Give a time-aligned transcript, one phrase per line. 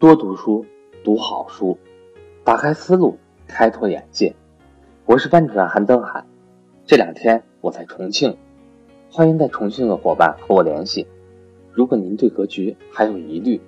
[0.00, 0.64] 多读书，
[1.04, 1.76] 读好书，
[2.42, 4.34] 打开思路，开拓眼界。
[5.04, 6.24] 我是班主任韩登海。
[6.86, 8.34] 这两天我在重庆，
[9.10, 11.06] 欢迎在重庆的伙伴和我联系。
[11.70, 13.60] 如果您对格局还有疑虑，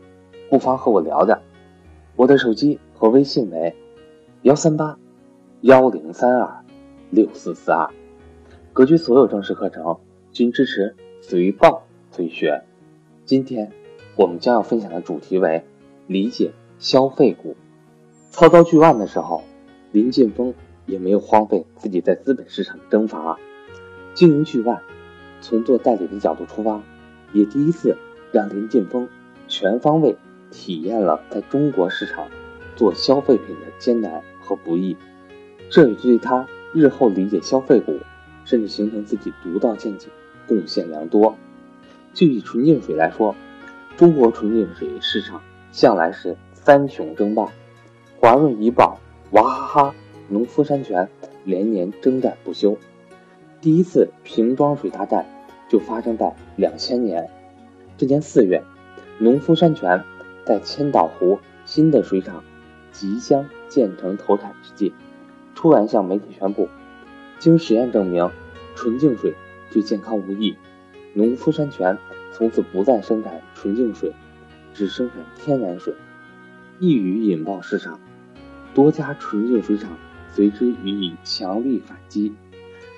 [0.48, 1.38] 不妨和我聊聊。
[2.16, 3.77] 我的手机和微信为
[4.41, 4.99] 幺三八
[5.61, 6.64] 幺零三二
[7.11, 7.91] 六四四二。
[8.73, 9.99] 格局所有正式课程
[10.30, 12.62] 均支持随报随学。
[13.27, 13.71] 今天
[14.17, 15.62] 我们将要分享的主题为。
[16.07, 17.57] 理解消费股，
[18.31, 19.45] 操刀巨万的时候，
[19.93, 20.53] 林劲峰
[20.85, 23.39] 也没有荒废自己在资本市场的征伐，
[24.14, 24.82] 经营巨万，
[25.40, 26.82] 从做代理的角度出发，
[27.32, 27.96] 也第一次
[28.32, 29.09] 让林劲峰
[29.46, 30.17] 全方位
[30.50, 32.27] 体验了在中国市场
[32.75, 34.97] 做消费品的艰难和不易，
[35.70, 37.98] 这也对他日后理解消费股，
[38.45, 40.09] 甚至形成自己独到见解
[40.48, 41.37] 贡献良多。
[42.12, 43.34] 就以纯净水来说，
[43.97, 45.41] 中国纯净水市场。
[45.72, 47.48] 向来是三雄争霸，
[48.20, 49.00] 华润怡宝、
[49.31, 49.95] 娃哈哈、
[50.28, 51.09] 农夫山泉
[51.45, 52.77] 连年征战不休。
[53.62, 55.25] 第一次瓶装水大战
[55.70, 57.31] 就发生在两千年。
[57.97, 58.62] 这年四月，
[59.19, 60.05] 农夫山泉
[60.45, 62.45] 在千岛湖新的水厂
[62.93, 64.93] 即将建成投产之际，
[65.55, 66.69] 突然向媒体宣布，
[67.39, 68.31] 经实验证明，
[68.75, 69.34] 纯净水
[69.70, 70.55] 对健康无益，
[71.15, 71.97] 农夫山泉
[72.31, 74.12] 从此不再生产纯净水。
[74.75, 75.95] 只生产天然水，
[76.78, 78.01] 一语引爆市场，
[78.75, 79.97] 多家纯净水厂
[80.33, 82.33] 随之予以强力反击。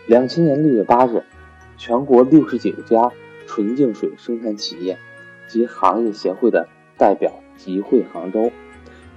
[0.06, 1.22] 两千年六月八日，
[1.77, 3.11] 全国六十九家
[3.47, 4.98] 纯净水生产企业
[5.48, 8.50] 及行业协会的代表集会杭州，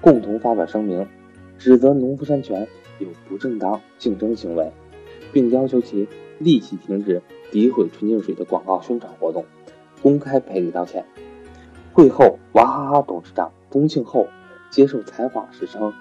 [0.02, 1.08] 共同发表声明，
[1.58, 2.68] 指责农夫山泉
[3.00, 4.72] 有不正当竞争行为，
[5.32, 6.08] 并要求其
[6.40, 9.46] 立即停止诋毁纯净水的广告宣传活动，
[10.02, 11.06] 公开赔礼道歉。
[11.98, 14.28] 会后，娃哈哈董事长宗庆后
[14.70, 15.92] 接受采访时称，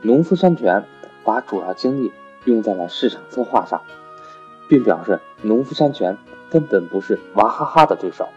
[0.00, 0.84] 农夫山泉
[1.24, 2.12] 把主要精力
[2.44, 3.82] 用在了市场策划上，
[4.68, 6.16] 并表示农夫山泉
[6.50, 8.28] 根本不是娃哈哈的对手。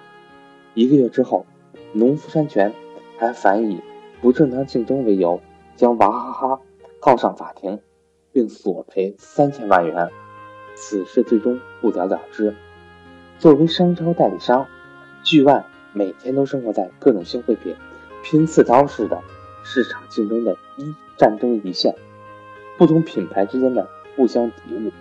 [0.73, 1.45] 一个月之后，
[1.91, 2.73] 农夫山泉
[3.19, 3.79] 还反以
[4.19, 5.39] 不正当竞争为由，
[5.75, 6.61] 将娃哈哈
[6.99, 7.79] 告上法庭，
[8.31, 10.09] 并索赔三千万元。
[10.73, 12.55] 此事最终不了了之。
[13.37, 14.65] 作为商超代理商，
[15.21, 15.63] 巨万。
[15.93, 17.75] 每天都生活在各种消费品
[18.23, 19.21] 拼刺刀式的
[19.63, 21.95] 市场竞争的一战争一线，
[22.77, 24.91] 不同品牌之间的互相敌误，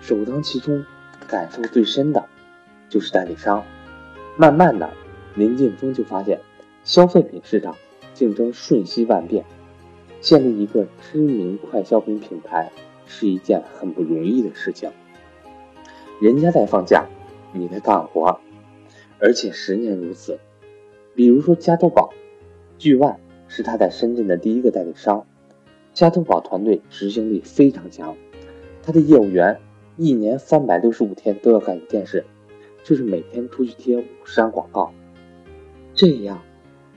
[0.00, 0.84] 首当其冲、
[1.28, 2.26] 感受最深的，
[2.88, 3.64] 就是代理商。
[4.36, 4.90] 慢慢的，
[5.34, 6.40] 林劲峰就发现，
[6.82, 7.76] 消费品市场
[8.12, 9.44] 竞争瞬息万变，
[10.20, 12.72] 建立一个知名快消品品牌
[13.06, 14.90] 是一件很不容易的事情。
[16.20, 17.06] 人家在放假，
[17.52, 18.40] 你在干活。
[19.20, 20.38] 而且十年如此，
[21.14, 22.10] 比如说加多宝，
[22.78, 25.26] 巨万是他在深圳的第一个代理商。
[25.92, 28.16] 加多宝团队执行力非常强，
[28.82, 29.60] 他的业务员
[29.96, 32.24] 一年三百六十五天都要干一件事，
[32.84, 34.92] 就是每天出去贴五十张广告。
[35.94, 36.42] 这样，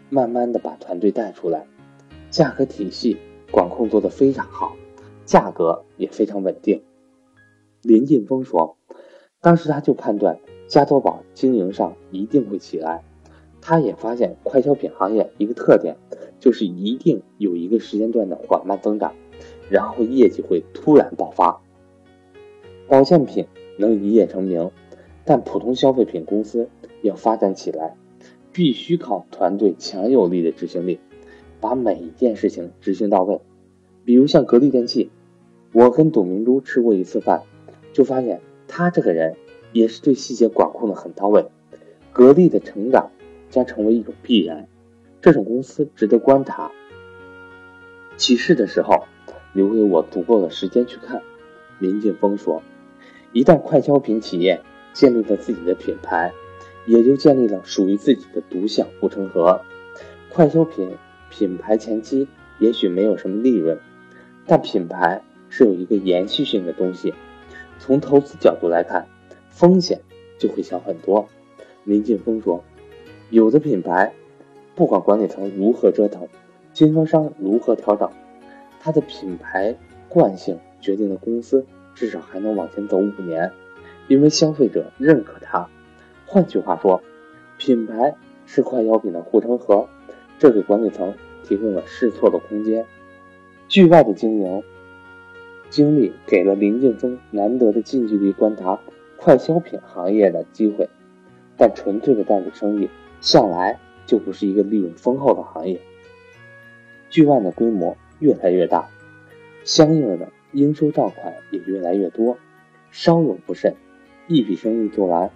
[0.09, 1.65] 慢慢的把团队带出来，
[2.29, 3.17] 价格体系
[3.51, 4.77] 管控做得非常好，
[5.25, 6.83] 价格也非常稳定。
[7.81, 8.77] 林劲峰说，
[9.43, 10.39] 当时他就判断。
[10.65, 13.03] 加多宝经营上一定会起来，
[13.61, 15.97] 他也发现快消品行业一个特点，
[16.39, 19.13] 就是一定有一个时间段的缓慢增长，
[19.69, 21.61] 然后业绩会突然爆发。
[22.87, 23.45] 保健品
[23.77, 24.71] 能一夜成名，
[25.25, 26.69] 但普通消费品公司
[27.03, 27.95] 要发展起来，
[28.51, 30.99] 必须靠团队强有力的执行力，
[31.59, 33.41] 把每一件事情执行到位。
[34.05, 35.11] 比如像格力电器，
[35.71, 37.43] 我跟董明珠吃过一次饭，
[37.91, 38.41] 就发现
[38.73, 39.35] 他这个人。
[39.71, 41.47] 也是对细节管控的很到位，
[42.11, 43.09] 格力的成长
[43.49, 44.67] 将成为一种必然，
[45.19, 46.71] 这种公司值得观察。
[48.15, 49.05] 起势的时候，
[49.51, 51.23] 留给我足够的时间去看。
[51.79, 52.61] 林劲峰说
[53.33, 54.61] ：“一旦快消品企业
[54.93, 56.31] 建立了自己的品牌，
[56.85, 59.59] 也就建立了属于自己的独享护城河。
[60.29, 60.91] 快消品
[61.31, 62.27] 品牌前期
[62.59, 63.79] 也许没有什么利润，
[64.45, 67.11] 但品牌是有一个延续性的东西。
[67.85, 69.05] 从投资角度来看。”
[69.51, 70.01] 风险
[70.39, 71.27] 就会小很多。
[71.83, 72.63] 林劲峰说
[73.29, 74.13] ：“有的品牌，
[74.73, 76.27] 不管管理层如何折腾，
[76.73, 78.09] 经销商如何调整，
[78.79, 79.75] 它的品牌
[80.09, 83.51] 惯性决定了公司至少还能往前走五年，
[84.07, 85.69] 因为消费者认可它。
[86.25, 87.03] 换句话说，
[87.59, 88.15] 品牌
[88.47, 89.87] 是快消品的护城河，
[90.39, 91.13] 这给管理层
[91.43, 92.87] 提供了试错的空间。
[93.67, 94.63] 剧外的经营
[95.73, 98.79] 经历给了林劲峰难得的近距离观察。”
[99.17, 100.87] 快消品行业的机会，
[101.57, 102.89] 但纯粹的代理生意
[103.21, 105.79] 向来就不是一个利润丰厚的行业。
[107.09, 108.89] 巨万的规模越来越大，
[109.63, 112.37] 相应的应收账款也越来越多，
[112.91, 113.73] 稍有不慎，
[114.27, 115.31] 一笔生意做完，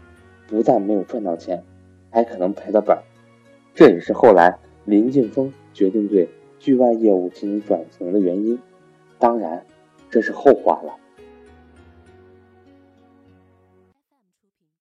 [0.47, 1.63] 不但没有赚到钱，
[2.11, 2.97] 还可能赔了本。
[3.73, 6.27] 这也是后来林劲峰决定对
[6.59, 8.59] 巨万业务进行转型的原因。
[9.17, 9.65] 当然，
[10.09, 11.06] 这是后话了。